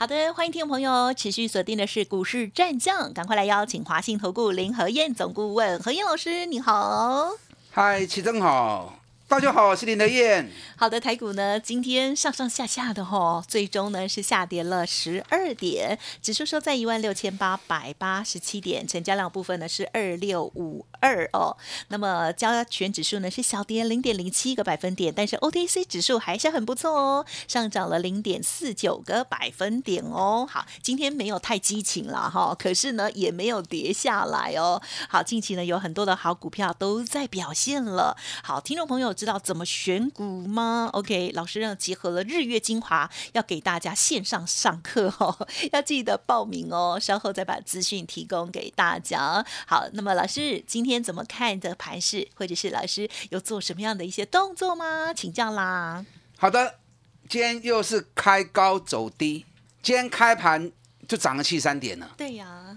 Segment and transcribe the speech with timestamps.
[0.00, 7.32] 好的，欢迎听众朋友持续锁定的是股市战将，赶快来邀请华信投顾林和燕总顾问何燕老师，你好。
[7.72, 8.97] 嗨，齐正好。
[9.30, 10.50] 大家好，我是林德燕。
[10.74, 21.58] 好的，台股呢今天上上下下的哈，最终呢是下跌了十二点，指数收在一万六千八百八十七点，成交量部分呢是二六五二哦。
[21.88, 30.48] 那么加权指数呢是小跌零点零七个百分点，但是 OTC 指数还是很不错哦，上涨了零点四九个百分点哦。
[30.50, 34.80] 好，今天没有太激情了哈，可是呢也没有跌下来哦。
[35.10, 38.16] 好，近期呢有很多的好股票都在表现了。
[38.42, 39.14] 好，听众朋友。
[39.18, 46.96] 知道怎么选股吗？OK，老师呢结合了日月精华，要给大家线上上课哦， 要记得报名哦。
[47.00, 49.44] 稍后再把资讯提供给大家。
[49.66, 55.12] 好，那么老师今天怎么看的盘势，或者是老师有做什么样的一些动作吗？
[55.12, 56.06] 请教啦。
[56.36, 56.76] 好的，
[57.28, 59.44] 今天又是开高走低，
[59.82, 60.70] 今天开盘
[61.08, 62.08] 就涨了七三点了。
[62.16, 62.76] 对呀，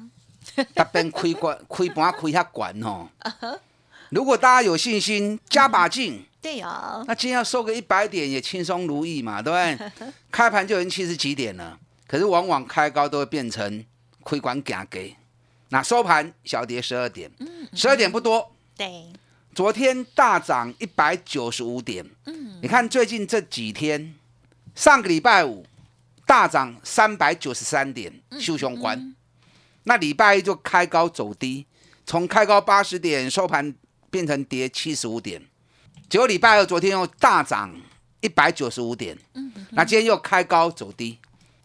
[0.73, 3.07] 那边开关开盘开下管哦。
[4.09, 6.25] 如果大家有信心，加把劲。
[6.41, 10.11] 对呀，那今天要收个一百点也轻松如意嘛，对不对？
[10.31, 13.85] 开盘就已经七十几点了，可是往往开高都会变成
[14.23, 15.15] 亏管假给。
[15.69, 17.31] 那收盘小跌十二点，
[17.73, 18.51] 十二点不多。
[18.75, 19.05] 对，
[19.53, 22.03] 昨天大涨一百九十五点。
[22.25, 24.15] 嗯，你看最近这几天，
[24.73, 25.63] 上个礼拜五
[26.25, 29.15] 大涨三百九十三点，修雄关。
[29.83, 31.67] 那礼拜一就开高走低，
[32.05, 33.73] 从开高八十点收盘
[34.09, 35.41] 变成跌七十五点。
[36.11, 37.73] 九礼拜二，昨天又大涨
[38.19, 41.17] 一百九十五点，嗯，那今天又开高走低，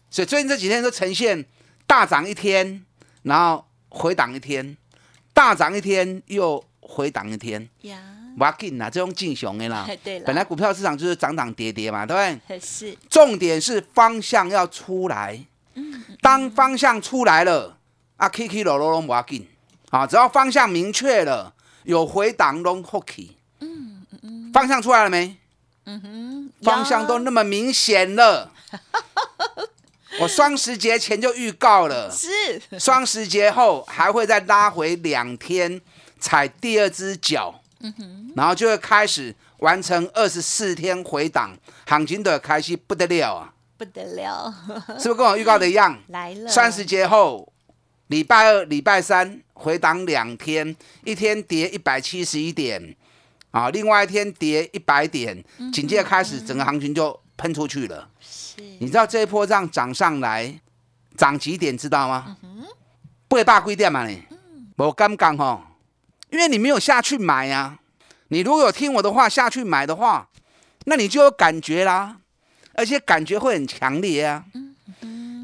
[0.09, 1.43] 所以最近这几天都呈现
[1.85, 2.85] 大涨一天，
[3.23, 4.77] 然后回档一天，
[5.33, 7.99] 大涨一天又回档一天，呀，
[8.37, 12.57] 不要紧啦，这种进熊的啦， 对本来股票市场就是涨涨跌跌嘛，对不对？
[12.63, 15.37] 是，重点是方向要出来，
[15.73, 17.77] 嗯，当方向出来了，
[18.15, 19.45] 啊，K K 罗罗拢不要紧，
[19.89, 23.31] 啊，只要方向明确了，有回档拢 OK。
[24.57, 25.37] 方向出来了没？
[25.85, 28.51] 嗯哼，方向都那么明显了。
[30.19, 35.79] 我双十节前就预告了，是双十节后还会再拉回两天，
[36.19, 37.61] 踩第二只脚。
[37.81, 43.53] 嗯哼，然后就会开始完成二十四天回档，行情的开始不得了啊！
[43.77, 44.51] 不得了，
[44.97, 45.95] 是不是跟我预告的一样？
[46.09, 47.53] 来了，双十节后，
[48.07, 52.95] 礼拜二、礼拜三回档两天，一天跌一百七十一点。
[53.51, 55.43] 啊，另外一天跌一百点，
[55.73, 58.09] 紧接着开始整个行情就喷出去了。
[58.19, 60.59] 是，你知道这一波这样涨上来，
[61.15, 62.37] 涨几点知道吗？
[63.29, 64.23] 八百几点嘛你？
[64.75, 65.75] 我刚刚哈，
[66.29, 67.79] 因为你没有下去买呀。
[68.27, 70.29] 你如果有听我的话下去买的话，
[70.85, 72.17] 那你就有感觉啦，
[72.73, 74.45] 而且感觉会很强烈啊。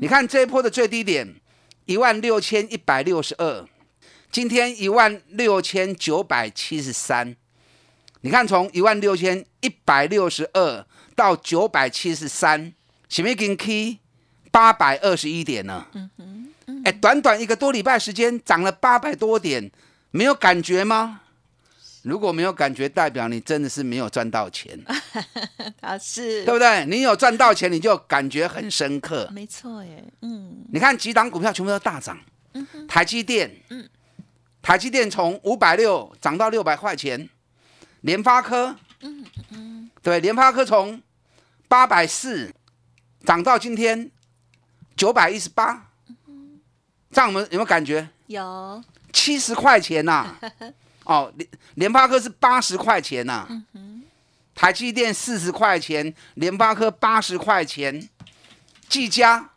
[0.01, 1.35] 你看这一波的最低点
[1.85, 3.65] 一万六千一百六十二，
[4.31, 7.35] 今天一万六千九百七十三。
[8.25, 12.73] 你看，从一万六千一百六十二到九百七十三，
[13.09, 13.99] 是不是已经 K
[14.49, 15.85] 八百二十一点呢？
[15.91, 19.69] 嗯哼，哎，短短一个多礼拜时间涨了八百多点，
[20.11, 21.19] 没有感觉吗？
[22.03, 24.79] 如果没有感觉，代表你真的是没有赚到钱。
[25.81, 26.85] 啊，是，对不对？
[26.85, 29.29] 你有赚到钱，你就感觉很深刻。
[29.33, 30.63] 没错，耶，嗯。
[30.71, 32.17] 你看几档股票全部都大涨，
[32.87, 33.85] 台积电，嗯，
[34.61, 37.27] 台积电从五百六涨到六百块钱。
[38.03, 41.01] 联发科，嗯嗯，对，联发科从
[41.67, 42.53] 八百四
[43.25, 44.09] 涨到今天
[44.95, 45.89] 九百一十八，
[47.11, 48.07] 这样我们有没有感觉？
[48.27, 48.81] 有。
[49.11, 50.35] 七十块钱呐，
[51.05, 53.47] 哦，联联发科是八十块钱呐，
[54.55, 58.09] 台积电四十块钱，联发科八十块钱，
[58.89, 59.51] 技嘉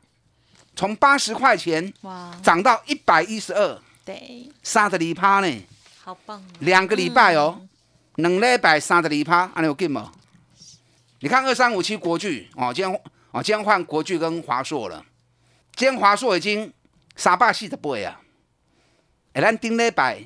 [0.77, 2.39] 从八十块钱哇。
[2.43, 5.67] 涨到一百一十二，对，三十里趴呢，
[6.05, 7.67] 好棒，两个礼拜哦。
[8.17, 10.11] 两礼拜三十二趴，安尼有劲无？
[11.21, 15.05] 你看二三五七国巨哦，今天哦，今天换国巨跟华硕了。
[15.75, 16.73] 今天华硕已经
[17.15, 18.21] 三百四十八啊。
[19.35, 20.23] 哎，咱顶礼拜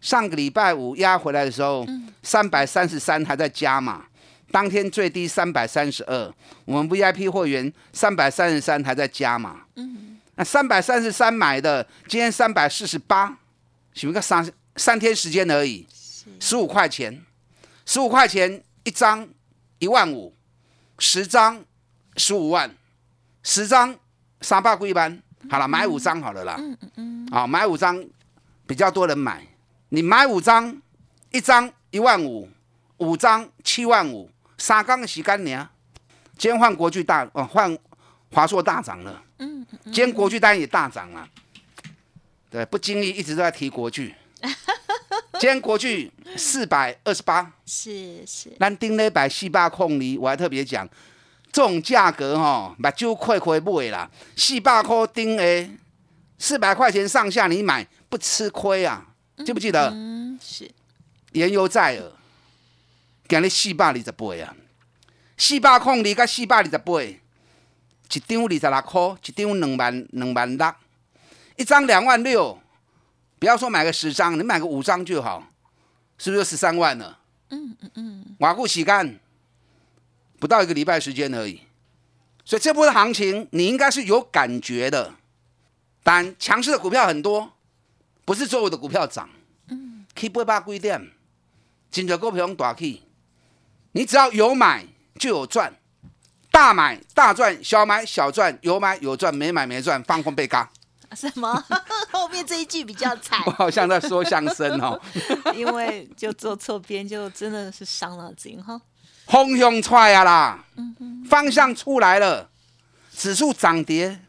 [0.00, 1.84] 上个礼拜五压回来的时候，
[2.22, 4.06] 三百三十三还在加嘛？
[4.52, 6.32] 当天最低三百三十二，
[6.64, 9.62] 我们 VIP 会员三百三十三还在加嘛？
[9.74, 10.20] 嗯。
[10.36, 13.36] 那三百三十三买的，今天三百四十八，
[13.94, 15.84] 是不是个三三天时间而已？
[16.38, 17.20] 十五块钱，
[17.84, 19.28] 十五块钱一张
[19.78, 20.34] 一万五，
[20.98, 21.64] 十张
[22.16, 22.70] 十五万，
[23.42, 23.94] 十张
[24.40, 26.56] 三百几万，好了，买五张好了啦。
[26.58, 27.28] 嗯嗯嗯。
[27.30, 28.04] 好，买五张
[28.66, 29.46] 比较多人买，
[29.88, 30.80] 你买五张，
[31.30, 32.48] 一张一万五，
[32.98, 35.56] 五张七万五，三缸洗干净。
[36.38, 37.78] 今天换国巨大哦，换
[38.30, 39.22] 华硕大涨了。
[39.38, 39.78] 嗯嗯。
[39.84, 41.28] 今天国巨当然也大涨了。
[42.50, 44.14] 对，不经意一直都在提国巨。
[45.42, 48.48] 今天国巨四百二十八，是是。
[48.60, 50.88] 咱顶礼拜四百空里，我还特别讲，
[51.50, 55.68] 这种价格哈，目睭亏亏买啦，四百块顶诶，
[56.38, 59.04] 四百块钱上下你买不吃亏啊？
[59.44, 59.90] 记不记得？
[59.90, 60.70] 嗯，是。
[61.32, 62.12] 言犹在耳，
[63.26, 64.54] 今日四百二十八啊，
[65.36, 70.74] 四百空里甲四百二十八，一张二十六块，一张两万两万六。
[71.56, 72.61] 一张两万六，
[73.42, 75.44] 不要说买个十张，你买个五张就好，
[76.16, 77.18] 是不是十三万了？
[77.48, 78.36] 嗯嗯嗯。
[78.38, 79.18] 瓦固洗干，
[80.38, 81.62] 不到一个礼拜时间而已，
[82.44, 85.14] 所以这波的行情你应该是有感觉的。
[86.04, 87.50] 但强势的股票很多，
[88.24, 89.28] 不是所有的股票涨。
[89.66, 90.06] 嗯。
[90.14, 91.10] K 八八规点，
[91.90, 93.02] 真着股票用大 K，
[93.90, 94.86] 你只要有买
[95.18, 95.74] 就有赚，
[96.52, 100.70] 大买大赚，小买小赚，有买有赚，没买没赚，放空被嘎。
[101.14, 101.64] 什么？
[102.10, 103.40] 后面这一句比较惨。
[103.46, 105.00] 我好像在说相声哦。
[105.54, 108.80] 因为就做错边，就真的是伤脑筋哈。
[109.26, 110.64] 方向出来啦，
[111.28, 112.48] 方向出来了，
[113.14, 114.20] 指数涨跌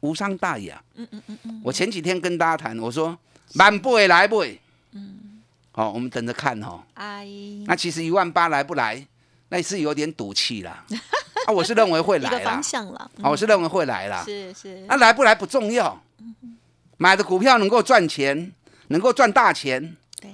[0.00, 0.82] 无伤大雅。
[0.94, 1.60] 嗯嗯嗯嗯。
[1.64, 3.16] 我前几天跟大家谈，我说
[3.54, 4.60] 满不会来不会。
[4.92, 5.40] 嗯。
[5.72, 6.82] 好，我们等着看哦。
[6.94, 7.64] 阿姨。
[7.66, 9.04] 那其实一万八来不来，
[9.48, 10.84] 那是有点赌气啦。
[11.46, 12.50] 啊，我是认为会来啦。
[12.50, 13.10] 方向了。
[13.22, 14.22] 啊，我是认为会来啦。
[14.24, 14.84] 是是。
[14.88, 16.00] 那来不来不重要。
[16.96, 18.52] 买的股票能够赚钱，
[18.88, 20.30] 能够赚大钱，对，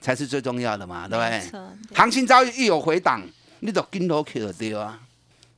[0.00, 1.60] 才是最重要的嘛，对不对？
[1.94, 3.22] 行情遭遇一有回档，
[3.60, 5.00] 你都跟头 Q 掉啊！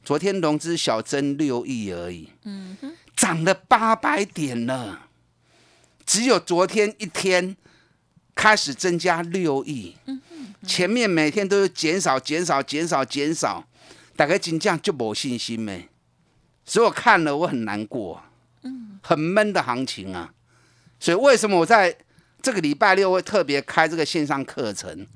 [0.04, 5.08] 昨天融资小增六亿而已，嗯哼，涨了八百点了，
[6.04, 7.56] 只有昨天一天
[8.34, 10.33] 开始增加六亿，嗯哼，
[10.66, 13.64] 前面每天都是减少、减少、减少、减少，
[14.16, 15.88] 大概金价就没信心没，
[16.64, 18.22] 所以我看了我很难过。
[19.06, 20.32] 很闷的行情啊，
[20.98, 21.94] 所以为什么我在
[22.40, 25.06] 这个礼拜六会特别开这个线上课程？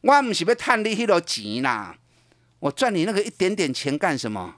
[0.00, 1.94] 我不是要探你那个钱啦，
[2.58, 4.56] 我赚你那个一点点钱干什么？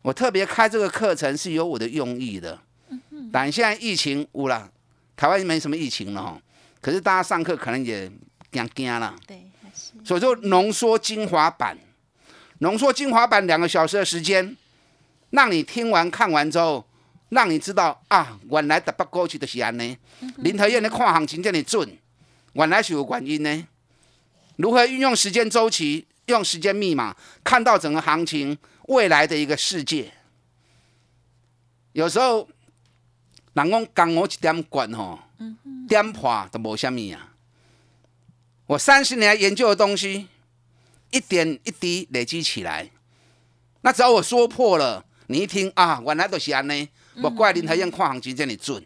[0.00, 2.58] 我特别开这个课程是有我的用意的。
[3.30, 4.72] 但现在疫情无了，
[5.14, 6.40] 台湾没什么疫情了哈，
[6.80, 8.10] 可是大家上课可能也
[8.50, 9.14] 惊惊了。
[9.26, 9.92] 对，还是。
[10.04, 11.78] 所以就浓缩精华版，
[12.58, 14.56] 浓缩精华版两个小时的时间，
[15.30, 16.86] 让你听完看完之后。
[17.30, 19.96] 让你知道啊，原来台北过去就是安尼。
[20.38, 21.96] 林和燕的看行情这么准，
[22.54, 23.68] 原来是有原因呢。
[24.56, 28.58] 如何运用时间周期，用时间密码，看到整个行情
[28.88, 30.12] 未来的一个世界？
[31.92, 32.48] 有时候
[33.52, 35.20] 人讲刚我一点管吼，
[35.88, 37.29] 点破都无虾米啊。
[38.70, 40.28] 我三十年研究的东西，
[41.10, 42.88] 一点一滴累积起来，
[43.80, 46.88] 那只要我说破了，你一听啊，原来都是安呢。
[47.20, 48.80] 我怪林台燕跨行情这里准，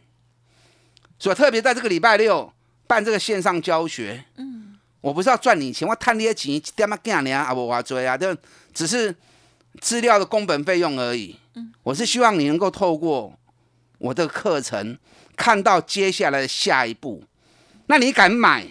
[1.18, 2.50] 所以特别在这个礼拜六
[2.86, 4.24] 办这个线上教学。
[4.36, 7.30] 嗯，我不是要赚你钱，我贪你的钱点么干呢？
[7.32, 8.34] 啊，不我追啊，就
[8.72, 9.14] 只是
[9.82, 11.36] 资料的工本费用而已。
[11.56, 13.38] 嗯，我是希望你能够透过
[13.98, 14.98] 我的课程
[15.36, 17.22] 看到接下来的下一步。
[17.88, 18.66] 那你敢买？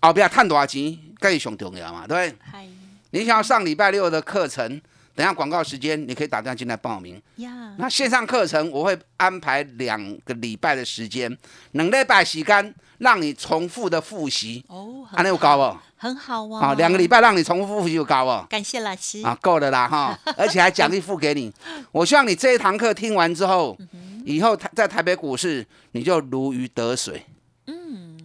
[0.00, 2.68] 哦，不要赚多少钱，更上重要嘛，对不对？
[3.10, 4.80] 你想要上礼拜六的课程？
[5.14, 7.20] 等下广告时间，你可以打电话进来报名。
[7.36, 11.36] 呀，那线上课程我会安排两个礼拜的时间，
[11.72, 14.64] 两礼拜时间让你重复的复习。
[14.68, 15.76] 哦，安那有高哦？
[15.96, 16.68] 很好啊。
[16.68, 18.46] 啊，两个礼拜让你重复复习有高哦？
[18.48, 19.20] 感谢老师。
[19.22, 21.52] 啊，够了啦哈， 而且还奖励付给你。
[21.90, 23.76] 我希望你这一堂课听完之后，
[24.24, 27.26] 以后台在台北股市你就如鱼得水。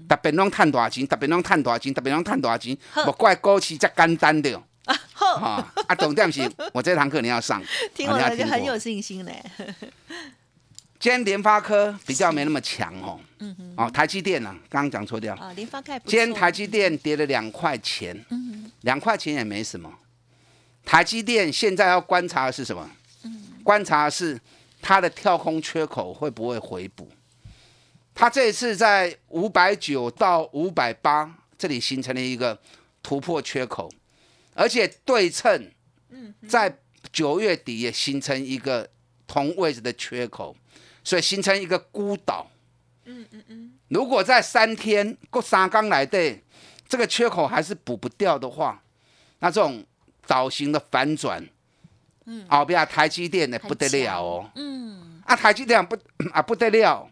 [0.04, 4.62] 嗯，特别拢赚大钱，特别拢赚大钱，特别拢赚大钱，莫怪股市这简单的。
[4.86, 5.36] 啊，好
[5.88, 6.52] 啊，懂这样行。
[6.74, 7.64] 我这堂课你要上，
[7.96, 9.42] 听完就很有信心嘞。
[11.00, 13.20] 今天联发科比较没那么强哦。
[13.40, 13.74] 嗯嗯。
[13.78, 14.54] 哦，台积电呢？
[14.70, 15.36] 刚刚讲错掉。
[15.36, 15.98] 啊，联发科。
[16.06, 18.18] 今天台积电跌了两块钱。
[18.30, 19.90] 嗯两块钱也没什么。
[20.86, 22.90] 台积电现在要观察的是什么？
[23.24, 23.44] 嗯。
[23.64, 24.40] 观察的是
[24.82, 27.10] 它的跳空缺口会不会回补？
[28.14, 32.60] 它这一次在五百九到五百八这里形成了一个
[33.02, 33.92] 突破缺口。
[34.54, 35.72] 而且对称，
[36.48, 36.78] 在
[37.12, 38.88] 九月底也形成一个
[39.26, 40.56] 同位置的缺口，
[41.04, 42.50] 所以形成一个孤岛。
[43.06, 43.74] 嗯嗯嗯。
[43.88, 46.44] 如果在三天过三刚来对
[46.88, 48.84] 这个缺口还是补不掉的话，
[49.40, 49.84] 那这种
[50.28, 51.44] 岛型的反转，
[52.26, 55.98] 嗯，后边台积电的不得了哦，嗯，啊，台积电不
[56.32, 57.10] 啊不得了，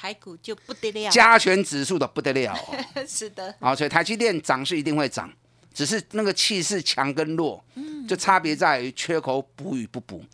[0.00, 2.74] 台股就不得了，加权指数的不得了，哦，
[3.06, 5.30] 是的，啊，所以台积电涨是一定会涨，
[5.74, 8.08] 只是那个气势强跟弱，嗯。
[8.08, 10.24] 就差别在于缺口补与不补，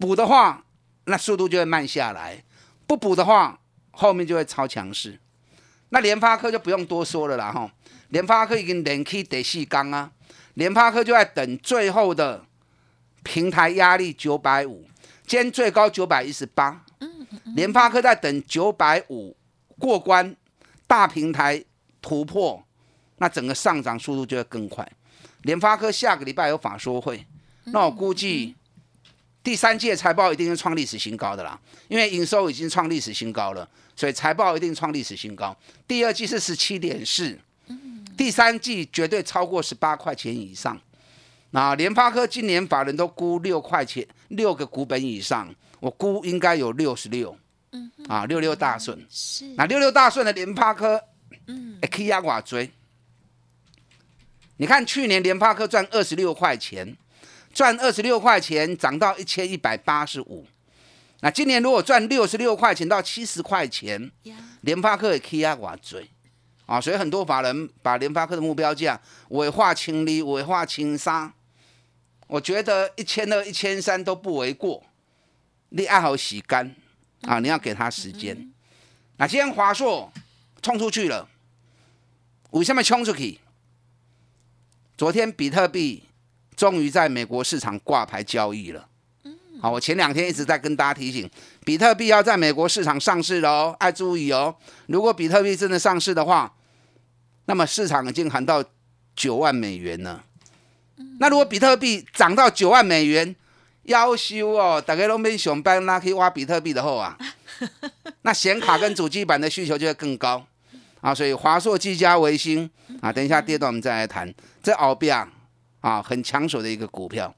[0.00, 0.64] 补的话，
[1.04, 2.42] 那速度就会慢下来；
[2.88, 3.60] 不补的话，
[3.92, 5.16] 后面就会超强势。
[5.90, 7.70] 那联发科就不用多说了啦，哈，
[8.08, 10.10] 联发科已经连 K 得细钢啊，
[10.54, 12.44] 联发科就在等最后的
[13.22, 14.84] 平台压力九百五，
[15.24, 16.84] 今天最高九百一十八，
[17.56, 19.36] 联发科在等九百五
[19.78, 20.34] 过关，
[20.86, 21.62] 大平台
[22.00, 22.62] 突破，
[23.18, 24.86] 那整个上涨速度就会更快。
[25.42, 27.24] 联发科下个礼拜有法说会，
[27.64, 28.54] 那我估计
[29.42, 33.68] 第三届财报一定是创历史新高的啦，因为营收已经创历史新高了。
[33.96, 37.38] 所以财报一定创历史新高，第二季是十七点四，
[38.16, 40.76] 第三季绝对超过十八块钱以上。
[41.50, 47.36] 那联发科今年法人都估六块钱，六个股本以上，我估应该有六十六，
[47.72, 49.06] 嗯啊，六六大顺。
[49.10, 49.46] 是。
[49.56, 51.02] 那六六大顺的联发科，
[51.46, 52.70] 嗯，可以压寡追。
[54.56, 56.96] 你看去年联发科赚二十六块钱，
[57.52, 60.46] 赚二十六块钱涨到一千一百八十五。
[61.20, 64.10] 那今年如果赚六十六块钱到七十块钱，
[64.60, 66.08] 联发科也可以啊，我追
[66.66, 69.00] 啊，所以很多法人把联发科的目标价
[69.30, 71.32] 尾化清理，尾化清杀，
[72.26, 74.84] 我觉得一千二、一千三都不为过。
[75.76, 76.72] 你爱好洗干
[77.22, 78.48] 啊，你要给他时间。
[79.16, 80.12] 那今天华硕
[80.62, 81.28] 冲出去了，
[82.50, 83.40] 为什么冲出去？
[84.96, 86.04] 昨天比特币
[86.54, 88.88] 终于在美国市场挂牌交易了。
[89.60, 91.28] 好，我前两天一直在跟大家提醒，
[91.64, 94.54] 比特币要在美国市场上市了哦，爱注意哦。
[94.86, 96.54] 如果比特币真的上市的话，
[97.46, 98.64] 那么市场已经喊到
[99.16, 100.24] 九万美元了。
[101.18, 103.34] 那如果比特币涨到九万美元，
[103.84, 107.16] 要修哦，大家都没想办那可以挖比特币的后啊，
[108.22, 110.46] 那显卡跟主机板的需求就会更高
[111.00, 111.14] 啊。
[111.14, 114.32] 所以华硕、技嘉、维新啊，等一下跌到我们再来谈。
[114.62, 115.28] 这澳币啊，
[115.80, 117.34] 啊，很抢手的一个股票。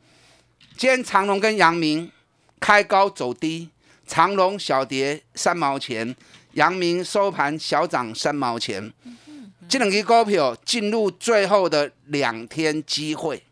[0.76, 2.10] 今天长隆跟阳明。
[2.58, 3.68] 开高走低，
[4.06, 6.16] 长隆小跌三毛钱，
[6.54, 8.90] 阳明收盘小涨三毛钱。
[9.68, 13.44] 这两支股票进入最后的两天机会，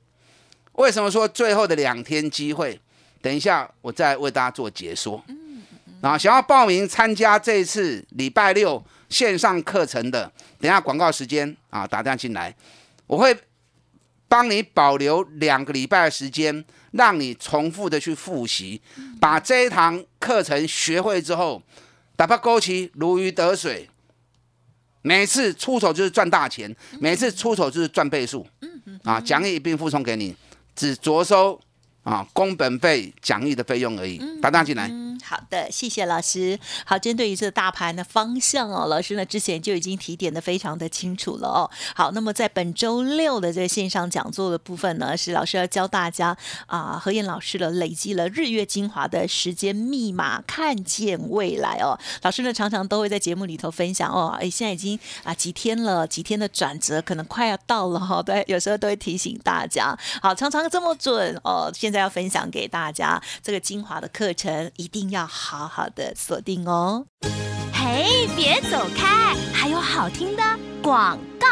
[0.73, 2.81] 为什么说最后的两天机会？
[3.25, 5.25] 等一下我再为大家做解说。
[6.03, 12.55] 啊，想要报名参加这一次礼拜六线上课程的，等下广告时间啊，打电话进来，
[13.07, 13.35] 我会
[14.29, 16.63] 帮你保留两个礼拜的时间。
[16.95, 18.81] 让你重复的去复习，
[19.21, 21.61] 把这一堂课程学会之后，
[22.15, 23.91] 打发勾起如鱼得水，
[25.03, 30.37] 每次出手就是赚大钱，每次出手就是赚倍数，嗯啊，奖励一并附送给你，
[30.77, 31.61] 只着收。
[32.05, 34.89] 啊，工本费讲义的费用而已，打大进来。
[35.25, 36.59] 好的，谢谢老师。
[36.85, 41.71] 好，针对于这大盘的方向哦，老师呢之前就已经提点的非常的清楚了哦。
[41.95, 51.99] 好，那么在本周六的这个线上讲座的部分呢，是老师要教大家啊，何燕老师的累积了日月精华的时间密码，看见未来哦。
[52.23, 58.23] 老师呢常常都会在节目里头分享哦，哎，现在已经啊几天了，几天的转折可能快要到了哈。
[58.25, 59.97] 对，有时候都会提醒大家。
[60.23, 67.07] 好，常常这么准哦，现在要分享给大家这个精华的课程，一定要好好的锁定哦。
[67.73, 70.43] 嘿，别走开，还有好听的
[70.83, 71.47] 广告。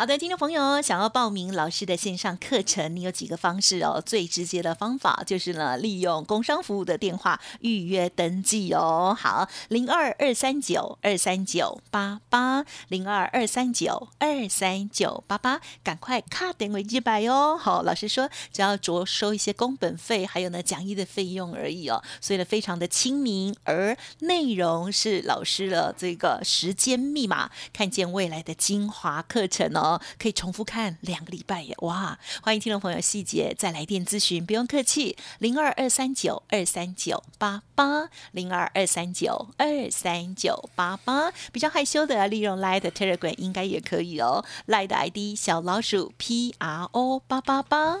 [0.00, 4.00] 好的，听众朋友，想要报名老师的线上课程，你有几个方式哦？
[4.00, 9.14] 最直接的方法就是呢，利用工商服务的电话预约登记哦。
[9.14, 17.58] 好，零二二三九二三九八八，零二二三九二三九八八，赶快卡点为一百哦。
[17.58, 29.89] 好，老师说只要着收一些工本费，还有呢讲义的费用而已哦，所以呢非常的亲民，而内容是老师的这个时间密码，看见未来的精华课程哦。
[30.18, 31.74] 可以重复看两个礼拜耶！
[31.78, 41.32] 哇，欢迎听众朋友细节再来电咨询，不用客气，零二二三九二三九八八，零二二三九二三九八八。
[41.52, 48.00] 比较害羞的，利用 Line 的 Telegram 应该也可以哦，Line 的 ID 小老鼠 P R O 八八八。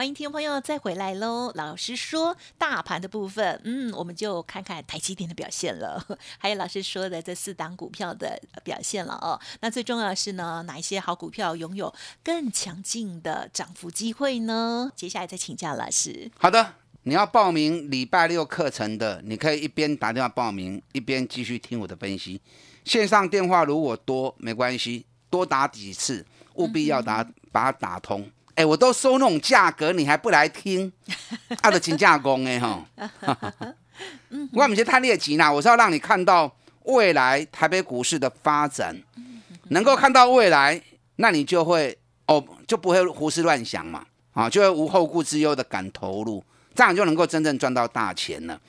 [0.00, 1.52] 欢迎听众朋友再回来喽！
[1.56, 6.02] 老师说大盘的部分，嗯，我们就看看台积电的表现了，
[6.40, 9.38] 还有老师说的这四档股票的表现了哦。
[9.60, 14.90] 那最重要的是呢，哪一些好股票拥有更强劲的涨幅机会呢？
[14.96, 16.30] 接下来再请教老师。
[16.38, 22.40] 好的，你要报名礼拜六课程的，你可以一边打电话报名，一边继续听我的分析。
[22.86, 28.26] 线上电话如果多没关系，多打几次，务必要打把它打通。
[28.60, 30.92] 哎，我都收那种价格，你还不来听？
[31.62, 32.84] 啊，的金价工哎哈！
[34.52, 38.94] 我不是太猎奇啦，我是要让你看到未来台北股市的发展，
[39.68, 40.78] 能够看到未来，
[41.16, 48.60] 那你就会哦，就不会胡思乱想嘛，啊，就会无后顾之忧的敢投入，这样就能够真正赚到大钱了。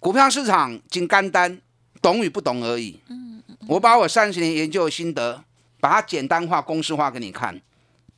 [0.00, 1.56] 股票市场仅干单，
[2.02, 3.00] 懂与不懂而已。
[3.68, 5.44] 我把我三十年研究的心得，
[5.78, 7.60] 把它简单化、公式化给你看。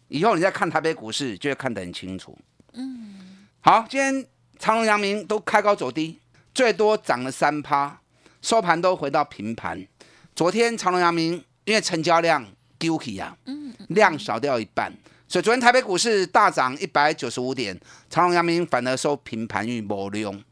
[0.08, 2.36] 以后你再看台北股市，就会看得很清楚。
[2.72, 4.26] 嗯，好，今天
[4.58, 6.18] 长隆、阳明都开高走低，
[6.54, 8.00] 最多涨了三趴，
[8.42, 9.86] 收盘都回到平盘。
[10.34, 12.46] 昨天长隆、阳明因为成交量
[12.78, 14.92] 丢起啊，嗯，量少掉一半，
[15.28, 20.42] 所以昨天台北股市大涨一百九十五点，长隆、阳明反而收平盘与摩用。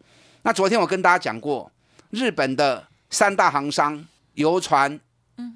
[0.42, 1.70] 那昨天我跟大家讲过，
[2.10, 5.00] 日本的三大行商游船、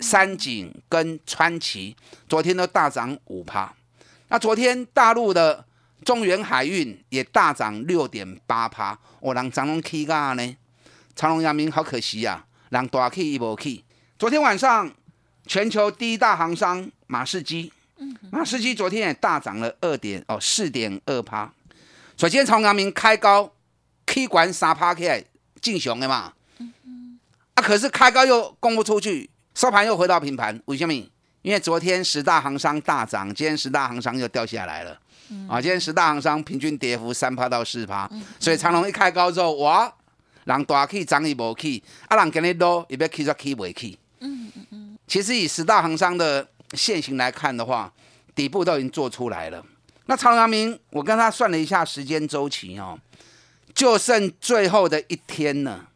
[0.01, 1.95] 三井跟川崎，
[2.29, 3.75] 昨天都大涨五趴。
[4.31, 5.65] 那昨天大陆的
[6.05, 10.57] 中原海运也大涨六点八趴，我让长隆 K 噶呢？
[11.17, 13.85] 长隆、阳明好可惜呀，让大 K 一波 K。
[14.17, 14.89] 昨天晚上，
[15.47, 17.73] 全球第一大航商马士基，
[18.31, 21.53] 马士基昨天也大涨了二点哦四点二趴。
[22.17, 23.53] 首先，长隆、阳明开高
[24.07, 25.25] ，K 管三趴起来
[25.61, 26.33] 进熊的嘛。
[27.55, 30.95] 啊，可是开高又供不出去，收盘又回到平盘，为什么？
[31.43, 34.99] 因为昨天十大行商大涨，今天十大行商又掉下来了。
[35.49, 39.91] 啊，今天十大行商平均跌幅三趴到四趴，所以长隆一开高之后，哇，
[40.45, 43.97] 人大起涨伊无起，啊，人今日落也要起就起未起。
[44.19, 44.99] 嗯嗯嗯。
[45.07, 47.91] 其实以十大行商的现形来看的话，
[48.35, 49.65] 底部都已经做出来了。
[50.07, 52.99] 那长阳明，我跟他算了一下时间周期哦，
[53.73, 55.89] 就剩最后的一天了。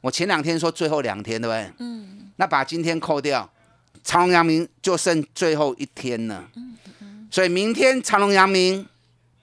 [0.00, 1.72] 我前两天说最后两天，对不对？
[1.78, 2.30] 嗯。
[2.36, 3.48] 那把今天扣掉。
[4.04, 6.48] 长隆、阳明就剩最后一天了，
[7.30, 8.86] 所以明天长隆、阳明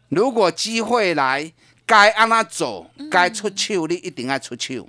[0.10, 1.52] 如果机会来，
[1.86, 4.88] 该按他走，该出手你一定要出手。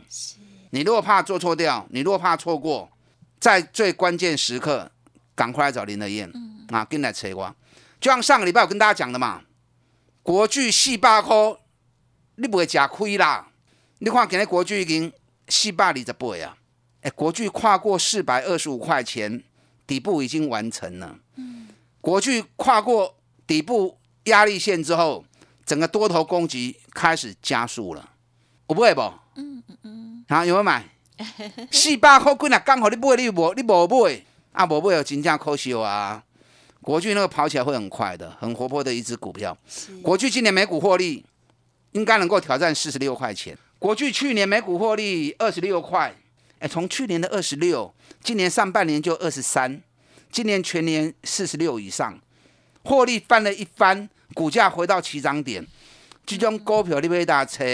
[0.70, 2.90] 你如果怕做错掉，你如果怕错过，
[3.38, 4.90] 在最关键时刻，
[5.34, 6.30] 赶快来找林德燕
[6.68, 7.54] 啊，跟来扯我。
[8.00, 9.42] 就像上个礼拜我跟大家讲的嘛，
[10.22, 11.36] 国巨四百块，
[12.36, 13.48] 你不会吃亏啦。
[14.00, 15.12] 你看今日国巨已经
[15.48, 16.56] 四百二十八啊，
[17.02, 19.42] 哎，国巨跨过四百二十五块钱。
[19.90, 21.66] 底部已经完成了，嗯，
[22.00, 25.24] 国巨跨过底部压力线之后，
[25.66, 28.10] 整个多头攻击开始加速了，
[28.68, 29.00] 我不会不，
[29.34, 30.88] 嗯嗯嗯，好有没有买？
[31.72, 34.22] 四百块贵啊，刚好你买你无你无买，
[34.52, 36.22] 啊无买有金价可惜啊。
[36.80, 39.58] 国巨那个跑起来会很快的，很活泼的一只股票。
[40.04, 41.26] 国巨今年每股获利
[41.90, 43.58] 应该能够挑战四十六块钱。
[43.80, 46.14] 国巨去年每股获利二十六块。
[46.60, 47.90] 哎，从去年的二十六，
[48.22, 49.80] 今年上半年就二十三，
[50.30, 52.20] 今年全年四十六以上，
[52.84, 55.66] 获利翻了一番，股价回到起涨点，
[56.26, 57.64] 这种股票你会打车，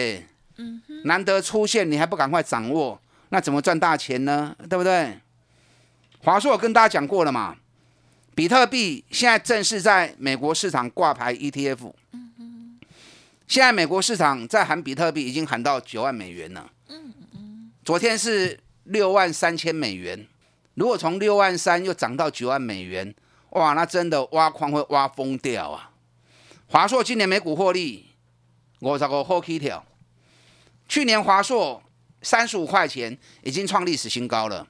[0.56, 4.56] 嗯难得出现，你还不赶快掌握，那怎么赚大钱呢？
[4.70, 5.18] 对不对？
[6.20, 7.56] 华硕我跟大家讲过了嘛，
[8.35, 12.78] 比特币现在正式在美国市场挂牌 ETF，嗯
[13.48, 16.70] 现在美国市场在喊比特币已经喊到九万美元了，
[17.85, 18.61] 昨天是。
[18.88, 20.28] 六万三千美元，
[20.77, 23.15] 如果从六万三又涨到九万美元，
[23.51, 25.91] 哇，那真的挖矿会挖疯掉啊！
[26.69, 28.07] 华硕今年每股获利
[28.81, 29.83] 五十个好起跳，
[30.87, 31.83] 去年华硕
[32.21, 34.67] 三十五块钱已经创历史新高了。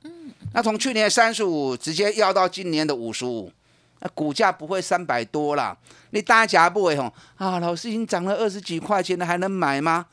[0.53, 3.53] 那从去年三十五直接要到今年的五十五，
[3.99, 5.77] 那股价不会三百多啦。
[6.11, 7.59] 你大家不会吼啊？
[7.59, 10.07] 老师已经涨了二十几块钱了，还能买吗？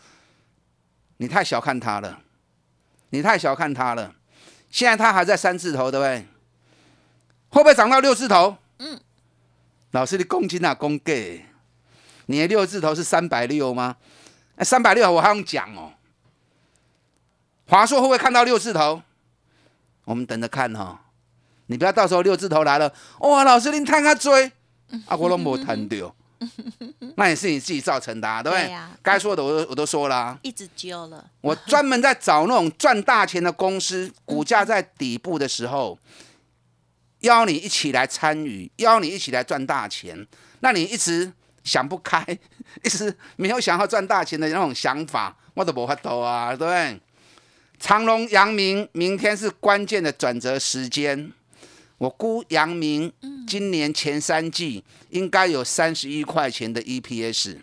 [1.17, 2.19] 你太小看它了，
[3.11, 4.15] 你太小看它了。
[4.73, 6.25] 现在它还在三字头，对不对？
[7.49, 8.57] 会不会涨到六字头？
[8.79, 8.99] 嗯。
[9.91, 11.45] 老师，你公斤啊，公给？
[12.25, 13.97] 你的六字头是三百六吗？
[14.55, 15.93] 那三百六我还用讲哦。
[17.67, 19.03] 华硕会不会看到六字头？
[20.05, 21.01] 我们等着看哈。
[21.67, 23.43] 你不要到时候六字头来了，哇！
[23.43, 24.51] 老师您探他追，
[25.05, 26.13] 啊，我都没谈掉，
[27.15, 28.75] 那也是你自己造成的，对不对？
[29.01, 31.29] 该说的我都我都说了，一直揪了。
[31.41, 35.97] 我专门在找那种赚大钱的公司，股价在底部的时候，
[37.21, 40.27] 邀你一起来参与，邀你一起来赚大钱。
[40.59, 41.31] 那你一直
[41.63, 42.25] 想不开，
[42.83, 46.99] 一直没有想要赚大钱的那种想法，我都无法度啊，对不对？
[47.79, 51.33] 长隆、阳明，明天是关键的转折时间。
[52.03, 53.09] 我估阳明
[53.47, 57.59] 今年前三季应该有三十一块钱的 EPS，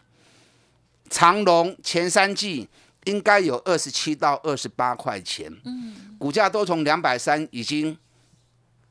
[1.10, 2.66] 长隆前三季
[3.04, 5.52] 应该有二十七到二十八块钱，
[6.18, 7.98] 股价都从两百三已经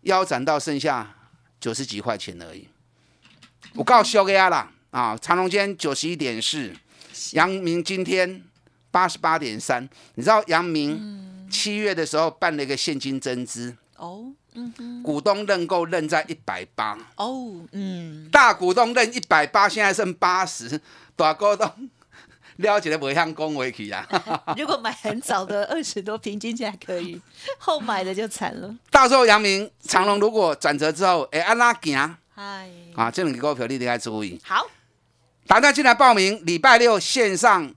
[0.02, 1.16] 腰斩到剩下
[1.60, 2.68] 九十几块钱而已。
[3.74, 6.72] 我告诉大家啦，啊，长隆今天九十一点四，
[7.32, 8.44] 阳明今天
[8.92, 9.90] 八十八点三。
[10.14, 14.32] 你知道阳明七月的时候办了一个现金增资哦。
[15.04, 20.80] 股东认购认在一百八哦，嗯，大股东认一百八，现在剩八十，
[21.16, 21.90] 大股东
[22.58, 24.06] 了解的不像恭维去啊。
[24.58, 27.22] 如果买很早的二十多，平均起来可以，
[27.58, 28.76] 后买的就惨了。
[28.92, 34.42] 到时候阳明长隆如果转折之后，哎，安拉行，嗨，啊，这两个股票你得要注意。
[34.44, 34.68] 好，
[35.48, 37.74] 打算进来报名礼拜六线上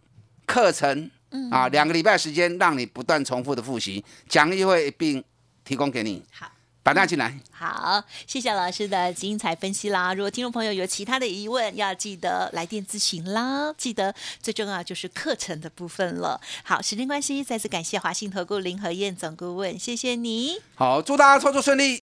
[0.47, 5.23] 课程，嗯啊，两个礼拜时间让你不断重复的复习，讲义会一并
[5.65, 6.25] 提供给你。
[6.33, 6.51] 好。
[6.83, 7.39] 把它进来。
[7.51, 10.13] 好，谢谢老师的精彩分析啦。
[10.13, 13.73] 如果听众朋友有其他的疑问，要记得来电咨询啦。
[13.79, 16.41] 记得最重要就是课程的部分了。
[16.65, 20.57] 好，时间关系，再次感谢华信投顾林和燕总顾问，谢谢你。
[20.75, 22.03] 好，祝大家操作顺利。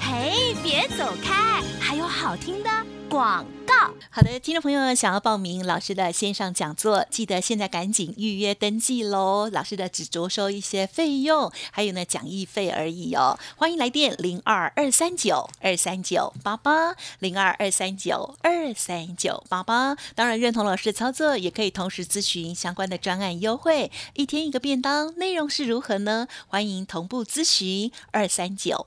[0.00, 2.70] 嘿，别走开，还有好听的
[3.08, 3.74] 广告。
[4.10, 9.48] 好的，听众朋友想要报名老师的线上讲座，记得现在赶紧预约登记喽。
[9.50, 13.38] 老师的只着收一些费用，还有呢讲义费而已哦。
[13.56, 19.96] 欢迎来电零二二三九二三九八八零二二三九二三九八八。
[20.14, 26.28] 当然认同老师的操作，也可以同时咨询相关的专案优惠，一天一个便当，内容是如何呢？
[26.48, 28.86] 欢迎同步咨询二三九